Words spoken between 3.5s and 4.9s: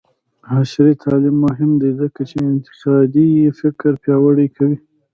فکر پیاوړی کوي.